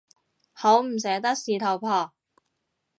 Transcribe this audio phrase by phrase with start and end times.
[0.53, 2.11] 好唔捨得事頭婆